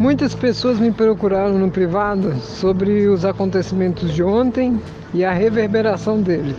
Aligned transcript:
Muitas 0.00 0.34
pessoas 0.34 0.80
me 0.80 0.90
procuraram 0.90 1.58
no 1.58 1.70
privado 1.70 2.34
sobre 2.40 3.06
os 3.06 3.26
acontecimentos 3.26 4.14
de 4.14 4.22
ontem 4.22 4.80
e 5.12 5.22
a 5.22 5.30
reverberação 5.30 6.22
deles. 6.22 6.56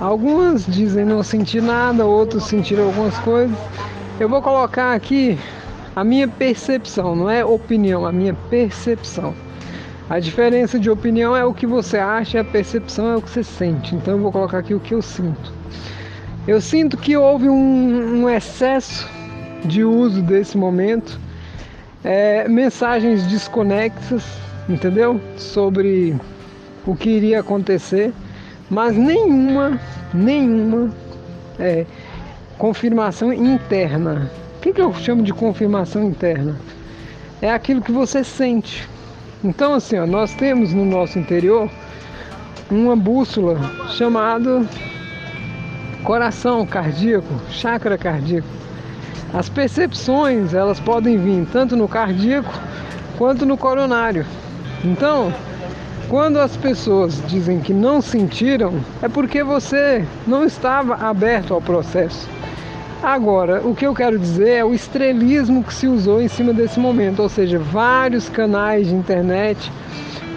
Algumas 0.00 0.66
dizem 0.66 1.04
não 1.04 1.22
sentir 1.22 1.62
nada, 1.62 2.04
outros 2.04 2.48
sentiram 2.48 2.86
algumas 2.86 3.16
coisas. 3.18 3.56
Eu 4.18 4.28
vou 4.28 4.42
colocar 4.42 4.92
aqui 4.92 5.38
a 5.94 6.02
minha 6.02 6.26
percepção, 6.26 7.14
não 7.14 7.30
é 7.30 7.44
opinião, 7.44 8.04
a 8.04 8.10
minha 8.10 8.34
percepção. 8.34 9.32
A 10.10 10.18
diferença 10.18 10.80
de 10.80 10.90
opinião 10.90 11.36
é 11.36 11.44
o 11.44 11.54
que 11.54 11.64
você 11.64 11.96
acha 11.96 12.38
e 12.38 12.40
a 12.40 12.44
percepção 12.44 13.08
é 13.08 13.16
o 13.18 13.22
que 13.22 13.30
você 13.30 13.44
sente. 13.44 13.94
Então 13.94 14.14
eu 14.14 14.20
vou 14.20 14.32
colocar 14.32 14.58
aqui 14.58 14.74
o 14.74 14.80
que 14.80 14.94
eu 14.94 15.00
sinto. 15.00 15.52
Eu 16.48 16.60
sinto 16.60 16.96
que 16.96 17.16
houve 17.16 17.48
um, 17.48 18.24
um 18.24 18.28
excesso 18.28 19.08
de 19.64 19.84
uso 19.84 20.20
desse 20.22 20.58
momento 20.58 21.20
é, 22.04 22.48
mensagens 22.48 23.24
desconexas, 23.26 24.24
entendeu? 24.68 25.20
Sobre 25.36 26.16
o 26.86 26.96
que 26.96 27.10
iria 27.10 27.40
acontecer, 27.40 28.12
mas 28.68 28.96
nenhuma, 28.96 29.80
nenhuma 30.12 30.90
é, 31.58 31.86
confirmação 32.58 33.32
interna. 33.32 34.30
O 34.56 34.60
que, 34.60 34.72
que 34.72 34.80
eu 34.80 34.94
chamo 34.94 35.22
de 35.22 35.32
confirmação 35.32 36.04
interna? 36.04 36.56
É 37.40 37.50
aquilo 37.50 37.82
que 37.82 37.92
você 37.92 38.22
sente. 38.22 38.88
Então, 39.42 39.74
assim, 39.74 39.98
ó, 39.98 40.06
nós 40.06 40.34
temos 40.34 40.72
no 40.72 40.84
nosso 40.84 41.18
interior 41.18 41.68
uma 42.70 42.96
bússola 42.96 43.58
chamada 43.88 44.64
coração 46.04 46.64
cardíaco, 46.64 47.40
chakra 47.50 47.98
cardíaco. 47.98 48.46
As 49.34 49.48
percepções, 49.48 50.52
elas 50.52 50.78
podem 50.78 51.16
vir 51.16 51.46
tanto 51.50 51.74
no 51.74 51.88
cardíaco 51.88 52.52
quanto 53.16 53.46
no 53.46 53.56
coronário. 53.56 54.26
Então, 54.84 55.32
quando 56.08 56.38
as 56.38 56.54
pessoas 56.56 57.22
dizem 57.26 57.60
que 57.60 57.72
não 57.72 58.02
sentiram, 58.02 58.74
é 59.00 59.08
porque 59.08 59.42
você 59.42 60.04
não 60.26 60.44
estava 60.44 60.94
aberto 60.96 61.54
ao 61.54 61.62
processo. 61.62 62.28
Agora, 63.02 63.62
o 63.66 63.74
que 63.74 63.86
eu 63.86 63.94
quero 63.94 64.18
dizer 64.18 64.50
é 64.50 64.64
o 64.64 64.74
estrelismo 64.74 65.64
que 65.64 65.72
se 65.72 65.88
usou 65.88 66.20
em 66.20 66.28
cima 66.28 66.52
desse 66.52 66.78
momento, 66.78 67.22
ou 67.22 67.28
seja, 67.28 67.58
vários 67.58 68.28
canais 68.28 68.86
de 68.86 68.94
internet 68.94 69.72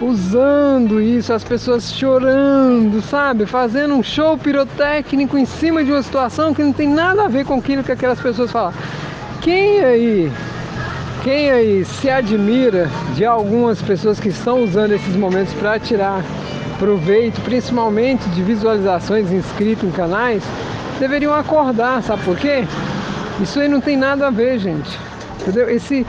usando 0.00 1.00
isso, 1.00 1.32
as 1.32 1.42
pessoas 1.42 1.92
chorando, 1.92 3.00
sabe? 3.02 3.46
Fazendo 3.46 3.94
um 3.94 4.02
show 4.02 4.36
pirotécnico 4.36 5.38
em 5.38 5.46
cima 5.46 5.84
de 5.84 5.90
uma 5.90 6.02
situação 6.02 6.52
que 6.52 6.62
não 6.62 6.72
tem 6.72 6.88
nada 6.88 7.24
a 7.24 7.28
ver 7.28 7.44
com 7.44 7.54
aquilo 7.54 7.82
que 7.82 7.92
aquelas 7.92 8.20
pessoas 8.20 8.50
falam. 8.50 8.74
Quem 9.40 9.80
aí, 9.80 10.32
quem 11.22 11.50
aí 11.50 11.84
se 11.84 12.10
admira 12.10 12.90
de 13.14 13.24
algumas 13.24 13.80
pessoas 13.80 14.20
que 14.20 14.28
estão 14.28 14.62
usando 14.64 14.92
esses 14.92 15.16
momentos 15.16 15.54
para 15.54 15.78
tirar 15.78 16.22
proveito, 16.78 17.40
principalmente 17.40 18.28
de 18.30 18.42
visualizações 18.42 19.32
inscritas 19.32 19.88
em 19.88 19.92
canais, 19.92 20.42
deveriam 21.00 21.34
acordar, 21.34 22.02
sabe 22.02 22.22
por 22.22 22.36
quê? 22.36 22.64
Isso 23.40 23.58
aí 23.60 23.68
não 23.68 23.80
tem 23.80 23.96
nada 23.96 24.26
a 24.26 24.30
ver, 24.30 24.58
gente. 24.58 24.98
Entendeu? 25.40 25.70
Esse 25.70 26.06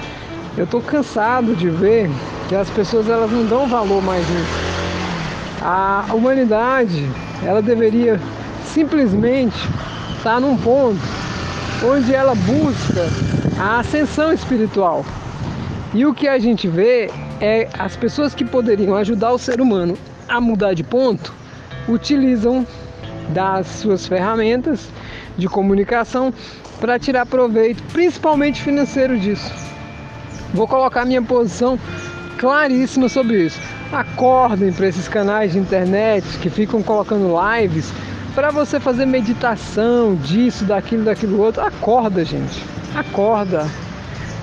eu 0.57 0.65
tô 0.65 0.81
cansado 0.81 1.55
de 1.55 1.69
ver 1.69 2.09
que 2.47 2.55
as 2.55 2.69
pessoas 2.69 3.09
elas 3.09 3.29
não 3.31 3.45
dão 3.45 3.67
valor 3.67 4.01
mais 4.01 4.27
nisso. 4.29 4.77
A 5.61 6.05
humanidade, 6.13 7.05
ela 7.43 7.61
deveria 7.61 8.19
simplesmente 8.63 9.57
estar 10.15 10.39
num 10.39 10.57
ponto 10.57 10.99
onde 11.83 12.13
ela 12.13 12.33
busca 12.35 13.07
a 13.59 13.79
ascensão 13.79 14.31
espiritual. 14.31 15.05
E 15.93 16.05
o 16.05 16.13
que 16.13 16.27
a 16.27 16.39
gente 16.39 16.67
vê 16.67 17.09
é 17.41 17.67
as 17.77 17.95
pessoas 17.95 18.33
que 18.33 18.45
poderiam 18.45 18.95
ajudar 18.95 19.31
o 19.31 19.37
ser 19.37 19.61
humano 19.61 19.97
a 20.27 20.39
mudar 20.39 20.73
de 20.73 20.83
ponto 20.83 21.33
utilizam 21.87 22.65
das 23.29 23.67
suas 23.67 24.07
ferramentas 24.07 24.89
de 25.37 25.47
comunicação 25.47 26.33
para 26.79 26.99
tirar 26.99 27.25
proveito, 27.25 27.81
principalmente 27.91 28.61
financeiro 28.61 29.17
disso. 29.19 29.51
Vou 30.53 30.67
colocar 30.67 31.05
minha 31.05 31.21
posição 31.21 31.79
claríssima 32.37 33.09
sobre 33.09 33.45
isso. 33.45 33.59
Acordem 33.91 34.71
para 34.71 34.87
esses 34.87 35.07
canais 35.07 35.53
de 35.53 35.59
internet 35.59 36.25
que 36.39 36.49
ficam 36.49 36.81
colocando 36.81 37.35
lives 37.55 37.91
para 38.35 38.51
você 38.51 38.79
fazer 38.79 39.05
meditação 39.05 40.15
disso, 40.15 40.63
daquilo, 40.63 41.03
daquilo 41.03 41.41
outro. 41.41 41.61
Acorda, 41.61 42.23
gente. 42.23 42.63
Acorda. 42.95 43.67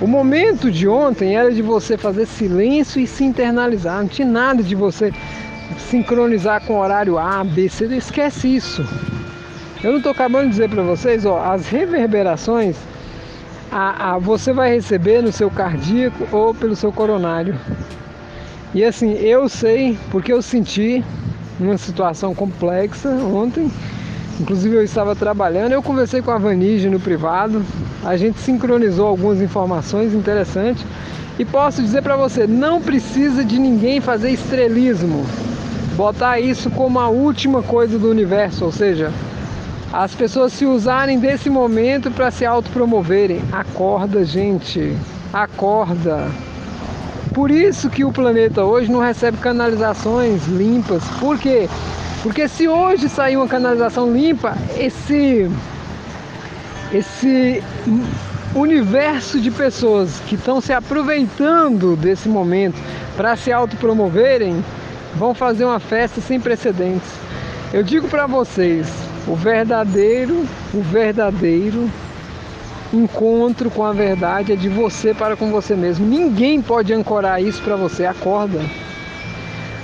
O 0.01 0.07
momento 0.07 0.69
de 0.69 0.87
ontem 0.87 1.37
era 1.37 1.51
de 1.51 1.61
você 1.61 1.97
fazer 1.97 2.25
silêncio 2.25 2.99
e 2.99 3.07
se 3.07 3.23
internalizar. 3.23 3.99
Não 4.01 4.07
tinha 4.07 4.27
nada 4.27 4.61
de 4.61 4.75
você 4.75 5.13
sincronizar 5.89 6.61
com 6.65 6.73
o 6.73 6.79
horário 6.79 7.17
A, 7.17 7.43
B, 7.43 7.69
C. 7.69 7.85
Esquece 7.85 8.53
isso. 8.53 8.85
Eu 9.81 9.91
não 9.91 9.97
estou 9.97 10.11
acabando 10.11 10.45
de 10.45 10.49
dizer 10.51 10.69
para 10.69 10.83
vocês, 10.83 11.25
ó, 11.25 11.39
as 11.39 11.67
reverberações 11.67 12.75
a, 13.77 14.13
a, 14.13 14.17
você 14.17 14.53
vai 14.53 14.73
receber 14.73 15.21
no 15.21 15.33
seu 15.33 15.51
cardíaco 15.51 16.25
ou 16.31 16.53
pelo 16.53 16.77
seu 16.77 16.93
coronário. 16.93 17.59
E 18.73 18.81
assim, 18.85 19.11
eu 19.15 19.49
sei 19.49 19.97
porque 20.09 20.31
eu 20.31 20.41
senti 20.41 21.03
uma 21.59 21.77
situação 21.77 22.33
complexa 22.33 23.09
ontem. 23.09 23.69
Inclusive 24.39 24.77
eu 24.77 24.83
estava 24.83 25.13
trabalhando, 25.13 25.73
eu 25.73 25.83
conversei 25.83 26.21
com 26.21 26.31
a 26.31 26.37
Vanige 26.37 26.89
no 26.89 27.01
privado, 27.01 27.65
a 28.03 28.15
gente 28.15 28.39
sincronizou 28.39 29.07
algumas 29.07 29.41
informações 29.41 30.13
interessantes 30.13 30.85
e 31.37 31.43
posso 31.43 31.81
dizer 31.81 32.01
para 32.01 32.15
você, 32.15 32.47
não 32.47 32.81
precisa 32.81 33.43
de 33.43 33.59
ninguém 33.59 33.99
fazer 33.99 34.29
estrelismo. 34.31 35.25
Botar 35.97 36.39
isso 36.39 36.69
como 36.69 36.97
a 36.97 37.09
última 37.09 37.61
coisa 37.61 37.99
do 37.99 38.09
universo, 38.09 38.63
ou 38.63 38.71
seja, 38.71 39.11
as 39.95 40.13
pessoas 40.13 40.51
se 40.51 40.65
usarem 40.65 41.17
desse 41.17 41.49
momento 41.49 42.11
para 42.11 42.29
se 42.29 42.45
autopromoverem. 42.45 43.41
Acorda, 43.49 44.25
gente. 44.25 44.93
Acorda. 45.31 46.27
Por 47.33 47.49
isso 47.49 47.89
que 47.89 48.03
o 48.03 48.11
planeta 48.11 48.65
hoje 48.65 48.91
não 48.91 48.99
recebe 48.99 49.37
canalizações 49.37 50.47
limpas. 50.47 51.01
Por 51.17 51.39
quê? 51.39 51.69
Porque 52.21 52.45
se 52.49 52.67
hoje 52.67 53.07
sair 53.07 53.37
uma 53.37 53.47
canalização 53.47 54.11
limpa, 54.11 54.57
esse 54.77 55.49
esse 56.93 57.63
universo 58.53 59.39
de 59.39 59.49
pessoas 59.49 60.19
que 60.27 60.35
estão 60.35 60.59
se 60.59 60.73
aproveitando 60.73 61.95
desse 61.95 62.27
momento 62.27 62.81
para 63.15 63.35
se 63.37 63.51
autopromoverem 63.51 64.63
vão 65.15 65.33
fazer 65.33 65.63
uma 65.63 65.79
festa 65.79 66.19
sem 66.19 66.39
precedentes. 66.39 67.09
Eu 67.73 67.81
digo 67.81 68.07
para 68.07 68.27
vocês, 68.27 68.87
o 69.27 69.35
verdadeiro, 69.35 70.45
o 70.73 70.81
verdadeiro 70.81 71.89
encontro 72.93 73.69
com 73.71 73.83
a 73.83 73.91
verdade 73.91 74.53
é 74.53 74.55
de 74.55 74.69
você 74.69 75.13
para 75.13 75.35
com 75.35 75.51
você 75.51 75.75
mesmo. 75.75 76.05
Ninguém 76.05 76.61
pode 76.61 76.93
ancorar 76.93 77.41
isso 77.41 77.61
para 77.61 77.75
você. 77.75 78.05
Acorda. 78.05 78.61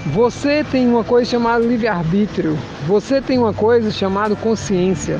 Você 0.08 0.64
tem 0.64 0.88
uma 0.88 1.04
coisa 1.04 1.30
chamada 1.30 1.64
livre-arbítrio. 1.64 2.58
Você 2.88 3.22
tem 3.22 3.38
uma 3.38 3.54
coisa 3.54 3.92
chamada 3.92 4.36
consciência. 4.36 5.20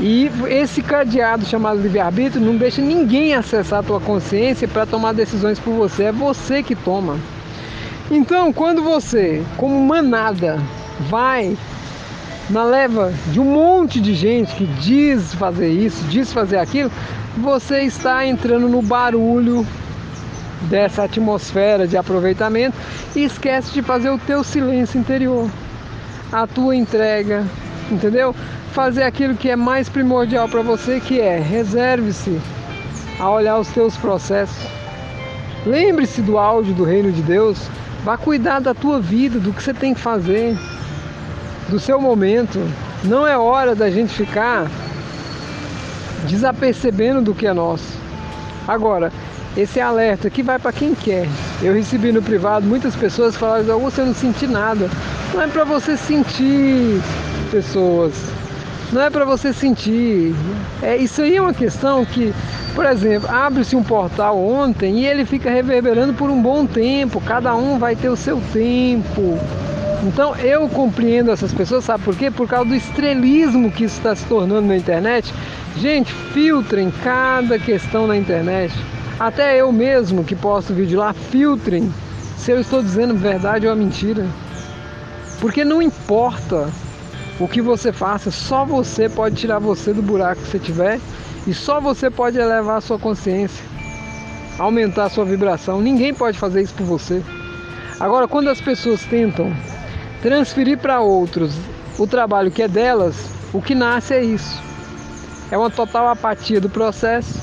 E 0.00 0.30
esse 0.48 0.82
cadeado 0.82 1.44
chamado 1.44 1.80
livre-arbítrio 1.80 2.44
não 2.44 2.56
deixa 2.56 2.80
ninguém 2.80 3.34
acessar 3.34 3.80
a 3.80 3.82
tua 3.82 4.00
consciência 4.00 4.66
para 4.68 4.86
tomar 4.86 5.12
decisões 5.12 5.58
por 5.58 5.72
você. 5.74 6.04
É 6.04 6.12
você 6.12 6.62
que 6.62 6.74
toma. 6.74 7.18
Então, 8.10 8.52
quando 8.52 8.82
você, 8.82 9.42
como 9.56 9.78
manada, 9.80 10.60
vai 11.10 11.56
na 12.50 12.64
leva 12.64 13.12
de 13.30 13.38
um 13.38 13.44
monte 13.44 14.00
de 14.00 14.14
gente 14.14 14.54
que 14.54 14.66
diz 14.66 15.34
fazer 15.34 15.68
isso, 15.68 16.02
diz 16.04 16.32
fazer 16.32 16.58
aquilo, 16.58 16.90
você 17.36 17.82
está 17.82 18.26
entrando 18.26 18.68
no 18.68 18.80
barulho 18.80 19.66
dessa 20.62 21.04
atmosfera 21.04 21.86
de 21.86 21.96
aproveitamento 21.96 22.76
e 23.14 23.24
esquece 23.24 23.72
de 23.72 23.82
fazer 23.82 24.10
o 24.10 24.18
teu 24.18 24.42
silêncio 24.42 24.98
interior, 24.98 25.48
a 26.32 26.46
tua 26.46 26.74
entrega, 26.74 27.44
entendeu? 27.90 28.34
Fazer 28.72 29.02
aquilo 29.02 29.34
que 29.34 29.50
é 29.50 29.56
mais 29.56 29.88
primordial 29.88 30.48
para 30.48 30.62
você, 30.62 31.00
que 31.00 31.20
é 31.20 31.38
reserve-se 31.38 32.40
a 33.20 33.30
olhar 33.30 33.58
os 33.58 33.68
teus 33.68 33.96
processos. 33.96 34.66
Lembre-se 35.66 36.22
do 36.22 36.38
áudio 36.38 36.74
do 36.74 36.84
reino 36.84 37.12
de 37.12 37.22
Deus, 37.22 37.58
vá 38.04 38.16
cuidar 38.16 38.60
da 38.60 38.72
tua 38.72 39.00
vida, 39.00 39.38
do 39.38 39.52
que 39.52 39.62
você 39.62 39.74
tem 39.74 39.92
que 39.92 40.00
fazer 40.00 40.56
do 41.68 41.78
seu 41.78 42.00
momento. 42.00 42.58
Não 43.04 43.26
é 43.26 43.36
hora 43.36 43.74
da 43.74 43.90
gente 43.90 44.12
ficar 44.12 44.66
desapercebendo 46.26 47.22
do 47.22 47.34
que 47.34 47.46
é 47.46 47.52
nosso. 47.52 47.96
Agora, 48.66 49.12
esse 49.56 49.80
alerta 49.80 50.28
que 50.30 50.42
vai 50.42 50.58
para 50.58 50.72
quem 50.72 50.94
quer. 50.94 51.26
Eu 51.62 51.74
recebi 51.74 52.12
no 52.12 52.22
privado 52.22 52.66
muitas 52.66 52.94
pessoas 52.96 53.36
falaram: 53.36 53.78
"Você 53.80 54.02
não 54.02 54.14
senti 54.14 54.46
nada". 54.46 54.88
Não 55.34 55.42
é 55.42 55.46
para 55.46 55.64
você 55.64 55.96
sentir, 55.96 57.00
pessoas. 57.50 58.14
não 58.92 59.02
é 59.02 59.10
para 59.10 59.24
você 59.24 59.52
sentir. 59.52 60.34
É, 60.82 60.96
isso 60.96 61.20
aí 61.22 61.36
é 61.36 61.42
uma 61.42 61.52
questão 61.52 62.04
que, 62.06 62.32
por 62.74 62.86
exemplo, 62.86 63.28
abre-se 63.30 63.76
um 63.76 63.82
portal 63.82 64.38
ontem 64.38 65.00
e 65.00 65.06
ele 65.06 65.24
fica 65.26 65.50
reverberando 65.50 66.14
por 66.14 66.30
um 66.30 66.40
bom 66.40 66.66
tempo, 66.66 67.20
cada 67.20 67.54
um 67.54 67.78
vai 67.78 67.94
ter 67.94 68.08
o 68.08 68.16
seu 68.16 68.40
tempo. 68.52 69.38
Então 70.04 70.36
eu 70.36 70.68
compreendo 70.68 71.30
essas 71.30 71.52
pessoas, 71.52 71.84
sabe 71.84 72.04
por 72.04 72.16
quê? 72.16 72.30
Por 72.30 72.48
causa 72.48 72.68
do 72.68 72.74
estrelismo 72.74 73.70
que 73.70 73.84
isso 73.84 73.96
está 73.96 74.14
se 74.14 74.24
tornando 74.26 74.68
na 74.68 74.76
internet. 74.76 75.32
Gente, 75.76 76.12
filtrem 76.12 76.92
cada 77.02 77.58
questão 77.58 78.06
na 78.06 78.16
internet. 78.16 78.72
Até 79.18 79.60
eu 79.60 79.72
mesmo 79.72 80.22
que 80.22 80.36
posto 80.36 80.72
vídeo 80.72 80.98
lá, 80.98 81.12
filtrem 81.12 81.92
se 82.36 82.52
eu 82.52 82.60
estou 82.60 82.80
dizendo 82.80 83.14
verdade 83.14 83.66
ou 83.66 83.74
mentira. 83.74 84.24
Porque 85.40 85.64
não 85.64 85.82
importa 85.82 86.68
o 87.40 87.48
que 87.48 87.60
você 87.60 87.92
faça, 87.92 88.30
só 88.30 88.64
você 88.64 89.08
pode 89.08 89.34
tirar 89.34 89.58
você 89.58 89.92
do 89.92 90.02
buraco 90.02 90.40
que 90.42 90.48
você 90.48 90.58
tiver 90.58 91.00
e 91.46 91.52
só 91.52 91.80
você 91.80 92.08
pode 92.08 92.38
elevar 92.38 92.78
a 92.78 92.80
sua 92.80 92.98
consciência, 92.98 93.64
aumentar 94.58 95.04
a 95.06 95.10
sua 95.10 95.24
vibração. 95.24 95.80
Ninguém 95.80 96.14
pode 96.14 96.38
fazer 96.38 96.62
isso 96.62 96.74
por 96.74 96.86
você. 96.86 97.22
Agora, 97.98 98.28
quando 98.28 98.48
as 98.48 98.60
pessoas 98.60 99.04
tentam 99.04 99.52
transferir 100.22 100.78
para 100.78 101.00
outros 101.00 101.54
o 101.98 102.06
trabalho 102.06 102.50
que 102.50 102.62
é 102.62 102.68
delas, 102.68 103.16
o 103.52 103.60
que 103.60 103.74
nasce 103.74 104.14
é 104.14 104.22
isso. 104.24 104.60
É 105.50 105.56
uma 105.56 105.70
total 105.70 106.08
apatia 106.08 106.60
do 106.60 106.68
processo 106.68 107.40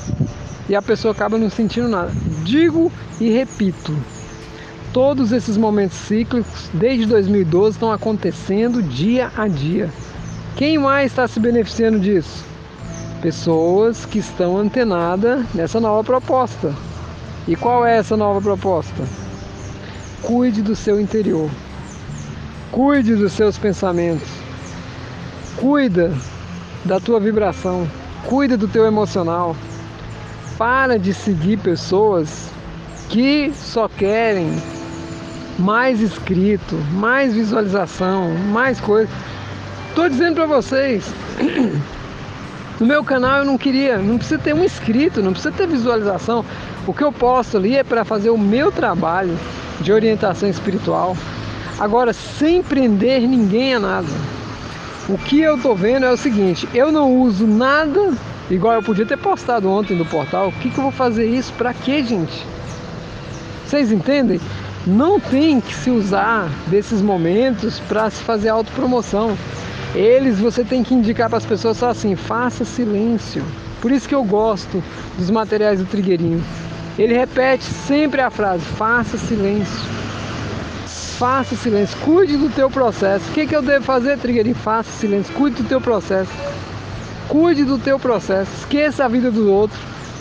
e 0.68 0.74
a 0.74 0.82
pessoa 0.82 1.12
acaba 1.12 1.38
não 1.38 1.50
sentindo 1.50 1.88
nada. 1.88 2.12
Digo 2.44 2.90
e 3.20 3.30
repito, 3.30 3.96
todos 4.92 5.32
esses 5.32 5.56
momentos 5.56 5.96
cíclicos 5.96 6.70
desde 6.72 7.06
2012 7.06 7.76
estão 7.76 7.92
acontecendo 7.92 8.82
dia 8.82 9.30
a 9.36 9.48
dia. 9.48 9.90
Quem 10.56 10.78
mais 10.78 11.12
está 11.12 11.26
se 11.28 11.38
beneficiando 11.38 11.98
disso? 11.98 12.44
Pessoas 13.20 14.06
que 14.06 14.18
estão 14.18 14.56
antenadas 14.56 15.44
nessa 15.54 15.80
nova 15.80 16.04
proposta. 16.04 16.74
E 17.48 17.54
qual 17.54 17.84
é 17.84 17.98
essa 17.98 18.16
nova 18.16 18.40
proposta? 18.40 19.04
Cuide 20.22 20.62
do 20.62 20.74
seu 20.74 21.00
interior. 21.00 21.50
Cuide 22.76 23.14
dos 23.14 23.32
seus 23.32 23.56
pensamentos. 23.56 24.28
Cuida 25.56 26.12
da 26.84 27.00
tua 27.00 27.18
vibração. 27.18 27.88
Cuida 28.26 28.54
do 28.54 28.68
teu 28.68 28.84
emocional. 28.84 29.56
Para 30.58 30.98
de 30.98 31.14
seguir 31.14 31.56
pessoas 31.56 32.50
que 33.08 33.50
só 33.54 33.88
querem 33.88 34.60
mais 35.58 36.02
inscrito, 36.02 36.74
mais 36.92 37.32
visualização, 37.32 38.34
mais 38.52 38.78
coisa. 38.78 39.10
Tô 39.94 40.06
dizendo 40.06 40.34
para 40.34 40.44
vocês, 40.44 41.10
no 42.78 42.86
meu 42.86 43.02
canal 43.02 43.38
eu 43.38 43.46
não 43.46 43.56
queria, 43.56 43.96
não 43.96 44.18
precisa 44.18 44.38
ter 44.38 44.54
um 44.54 44.62
inscrito, 44.62 45.22
não 45.22 45.32
precisa 45.32 45.54
ter 45.54 45.66
visualização. 45.66 46.44
O 46.86 46.92
que 46.92 47.02
eu 47.02 47.10
posto 47.10 47.56
ali 47.56 47.74
é 47.74 47.82
para 47.82 48.04
fazer 48.04 48.28
o 48.28 48.36
meu 48.36 48.70
trabalho 48.70 49.34
de 49.80 49.94
orientação 49.94 50.46
espiritual. 50.46 51.16
Agora, 51.78 52.12
sem 52.12 52.62
prender 52.62 53.20
ninguém 53.22 53.74
a 53.74 53.80
nada. 53.80 54.08
O 55.08 55.18
que 55.18 55.40
eu 55.40 55.60
tô 55.60 55.74
vendo 55.74 56.06
é 56.06 56.10
o 56.10 56.16
seguinte: 56.16 56.66
eu 56.72 56.90
não 56.90 57.20
uso 57.20 57.46
nada 57.46 58.14
igual 58.50 58.74
eu 58.74 58.82
podia 58.82 59.04
ter 59.04 59.18
postado 59.18 59.68
ontem 59.68 59.96
no 59.96 60.06
portal. 60.06 60.48
O 60.48 60.52
que, 60.52 60.70
que 60.70 60.78
eu 60.78 60.84
vou 60.84 60.92
fazer 60.92 61.26
isso? 61.26 61.52
Para 61.52 61.74
quê, 61.74 62.02
gente? 62.02 62.46
Vocês 63.66 63.92
entendem? 63.92 64.40
Não 64.86 65.20
tem 65.20 65.60
que 65.60 65.74
se 65.74 65.90
usar 65.90 66.48
desses 66.68 67.02
momentos 67.02 67.78
para 67.80 68.08
se 68.08 68.22
fazer 68.22 68.48
autopromoção. 68.48 69.36
Eles 69.94 70.38
você 70.38 70.64
tem 70.64 70.82
que 70.82 70.94
indicar 70.94 71.28
para 71.28 71.38
as 71.38 71.46
pessoas 71.46 71.76
só 71.76 71.90
assim: 71.90 72.16
faça 72.16 72.64
silêncio. 72.64 73.44
Por 73.82 73.92
isso 73.92 74.08
que 74.08 74.14
eu 74.14 74.24
gosto 74.24 74.82
dos 75.18 75.30
materiais 75.30 75.78
do 75.78 75.84
Trigueirinho. 75.84 76.42
Ele 76.98 77.12
repete 77.12 77.64
sempre 77.64 78.22
a 78.22 78.30
frase: 78.30 78.64
faça 78.64 79.18
silêncio 79.18 80.05
faça 81.18 81.56
silêncio, 81.56 81.96
cuide 82.04 82.36
do 82.36 82.48
teu 82.50 82.70
processo. 82.70 83.28
O 83.30 83.32
que, 83.32 83.46
que 83.46 83.56
eu 83.56 83.62
devo 83.62 83.84
fazer, 83.84 84.18
Trigueirinho? 84.18 84.54
Faça 84.54 84.90
silêncio, 84.92 85.32
cuide 85.34 85.62
do 85.62 85.68
teu 85.68 85.80
processo. 85.80 86.30
Cuide 87.28 87.64
do 87.64 87.78
teu 87.78 87.98
processo, 87.98 88.50
esqueça 88.58 89.04
a 89.04 89.08
vida 89.08 89.32
do 89.32 89.50
outro, 89.50 89.76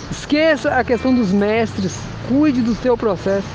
esqueça 0.09 0.71
a 0.71 0.83
questão 0.83 1.13
dos 1.13 1.31
mestres, 1.31 2.00
cuide 2.27 2.62
do 2.62 2.74
teu 2.75 2.97
processo. 2.97 3.47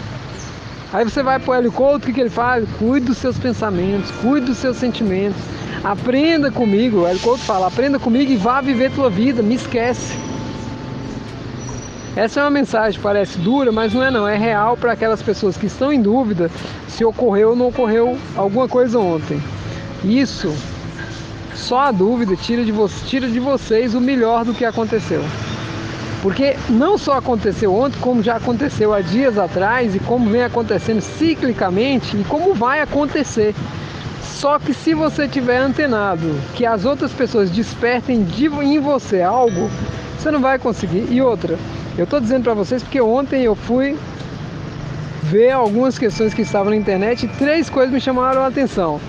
Aí 0.92 1.04
você 1.04 1.22
vai 1.22 1.38
para 1.38 1.50
o 1.50 1.54
Hélio 1.54 1.72
Couto, 1.72 2.04
o 2.04 2.06
que, 2.06 2.12
que 2.12 2.20
ele 2.20 2.30
faz? 2.30 2.68
Cuide 2.78 3.06
dos 3.06 3.18
seus 3.18 3.38
pensamentos, 3.38 4.10
cuide 4.22 4.46
dos 4.46 4.58
seus 4.58 4.76
sentimentos. 4.76 5.40
Aprenda 5.82 6.50
comigo, 6.50 7.00
o 7.00 7.06
Hélio 7.06 7.20
Couto 7.20 7.42
fala, 7.42 7.66
aprenda 7.66 7.98
comigo 7.98 8.30
e 8.30 8.36
vá 8.36 8.60
viver 8.60 8.92
tua 8.92 9.10
vida, 9.10 9.42
me 9.42 9.56
esquece. 9.56 10.14
Essa 12.20 12.40
é 12.40 12.42
uma 12.42 12.50
mensagem, 12.50 13.00
parece 13.00 13.38
dura, 13.38 13.72
mas 13.72 13.94
não 13.94 14.04
é 14.04 14.10
não, 14.10 14.28
é 14.28 14.36
real 14.36 14.76
para 14.76 14.92
aquelas 14.92 15.22
pessoas 15.22 15.56
que 15.56 15.64
estão 15.64 15.90
em 15.90 16.02
dúvida 16.02 16.50
se 16.86 17.02
ocorreu 17.02 17.48
ou 17.48 17.56
não 17.56 17.68
ocorreu 17.68 18.18
alguma 18.36 18.68
coisa 18.68 18.98
ontem. 18.98 19.42
Isso, 20.04 20.54
só 21.54 21.78
a 21.78 21.90
dúvida 21.90 22.36
tira 22.36 22.62
de, 22.62 22.70
vo 22.70 22.90
tira 23.06 23.26
de 23.26 23.40
vocês 23.40 23.94
o 23.94 24.00
melhor 24.02 24.44
do 24.44 24.52
que 24.52 24.66
aconteceu. 24.66 25.24
Porque 26.20 26.56
não 26.68 26.98
só 26.98 27.16
aconteceu 27.16 27.74
ontem, 27.74 27.98
como 28.00 28.22
já 28.22 28.36
aconteceu 28.36 28.92
há 28.92 29.00
dias 29.00 29.38
atrás 29.38 29.94
e 29.94 29.98
como 30.00 30.28
vem 30.28 30.42
acontecendo 30.42 31.00
ciclicamente 31.00 32.18
e 32.18 32.24
como 32.24 32.52
vai 32.52 32.82
acontecer. 32.82 33.54
Só 34.22 34.58
que 34.58 34.74
se 34.74 34.92
você 34.92 35.26
tiver 35.26 35.56
antenado, 35.56 36.38
que 36.54 36.66
as 36.66 36.84
outras 36.84 37.12
pessoas 37.12 37.48
despertem 37.48 38.24
de, 38.24 38.44
em 38.44 38.78
você 38.78 39.22
algo, 39.22 39.70
você 40.18 40.30
não 40.30 40.40
vai 40.42 40.58
conseguir. 40.58 41.06
E 41.10 41.22
outra, 41.22 41.58
eu 41.98 42.04
estou 42.04 42.20
dizendo 42.20 42.44
para 42.44 42.54
vocês 42.54 42.82
porque 42.82 43.00
ontem 43.00 43.42
eu 43.42 43.54
fui 43.54 43.96
ver 45.24 45.50
algumas 45.50 45.98
questões 45.98 46.32
que 46.32 46.42
estavam 46.42 46.70
na 46.70 46.76
internet 46.76 47.24
e 47.24 47.28
três 47.28 47.68
coisas 47.68 47.92
me 47.92 48.00
chamaram 48.00 48.42
a 48.42 48.46
atenção. 48.46 49.00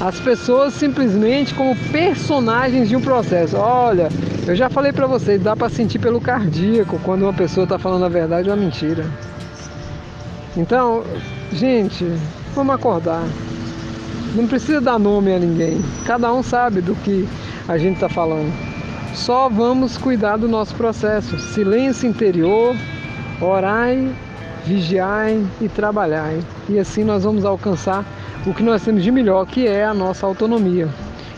As 0.00 0.18
pessoas 0.20 0.74
simplesmente 0.74 1.54
como 1.54 1.76
personagens 1.90 2.88
de 2.88 2.96
um 2.96 3.00
processo. 3.00 3.56
Olha, 3.56 4.08
eu 4.46 4.54
já 4.54 4.70
falei 4.70 4.92
para 4.92 5.06
vocês, 5.06 5.42
dá 5.42 5.56
para 5.56 5.68
sentir 5.68 5.98
pelo 5.98 6.20
cardíaco 6.20 7.00
quando 7.04 7.22
uma 7.22 7.32
pessoa 7.32 7.64
está 7.64 7.78
falando 7.78 8.04
a 8.04 8.08
verdade 8.08 8.48
ou 8.48 8.54
a 8.54 8.56
mentira. 8.56 9.04
Então, 10.56 11.04
gente, 11.52 12.04
vamos 12.54 12.74
acordar. 12.74 13.24
Não 14.34 14.46
precisa 14.46 14.80
dar 14.80 14.98
nome 14.98 15.32
a 15.32 15.38
ninguém. 15.38 15.80
Cada 16.04 16.32
um 16.32 16.42
sabe 16.42 16.80
do 16.80 16.94
que 16.96 17.28
a 17.66 17.76
gente 17.76 17.94
está 17.94 18.08
falando. 18.08 18.67
Só 19.24 19.48
vamos 19.48 19.98
cuidar 19.98 20.36
do 20.36 20.48
nosso 20.48 20.74
processo. 20.74 21.38
Silêncio 21.38 22.08
interior, 22.08 22.74
orai, 23.40 24.10
vigiai 24.64 25.44
e 25.60 25.68
trabalhai. 25.68 26.40
E 26.68 26.78
assim 26.78 27.04
nós 27.04 27.24
vamos 27.24 27.44
alcançar 27.44 28.06
o 28.46 28.54
que 28.54 28.62
nós 28.62 28.82
temos 28.82 29.02
de 29.02 29.10
melhor, 29.10 29.44
que 29.44 29.66
é 29.66 29.84
a 29.84 29.92
nossa 29.92 30.24
autonomia. 30.24 30.88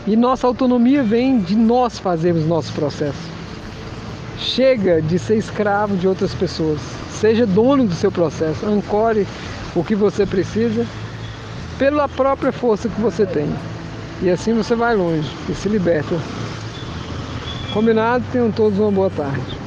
E 0.05 0.15
nossa 0.15 0.45
autonomia 0.47 1.03
vem 1.03 1.39
de 1.39 1.55
nós 1.55 1.97
fazermos 1.97 2.45
nosso 2.45 2.71
processo. 2.73 3.29
Chega 4.37 5.01
de 5.01 5.17
ser 5.17 5.37
escravo 5.37 5.97
de 5.97 6.07
outras 6.07 6.33
pessoas. 6.35 6.79
Seja 7.09 7.45
dono 7.45 7.85
do 7.85 7.95
seu 7.95 8.11
processo. 8.11 8.65
Ancore 8.65 9.27
o 9.75 9.83
que 9.83 9.95
você 9.95 10.25
precisa 10.25 10.85
pela 11.79 12.07
própria 12.07 12.51
força 12.51 12.87
que 12.87 13.01
você 13.01 13.25
tem. 13.25 13.49
E 14.21 14.29
assim 14.29 14.53
você 14.53 14.75
vai 14.75 14.95
longe 14.95 15.29
e 15.49 15.55
se 15.55 15.67
liberta 15.67 16.15
Combinado? 17.73 18.25
Tenham 18.31 18.51
todos 18.51 18.77
uma 18.77 18.91
boa 18.91 19.09
tarde. 19.09 19.60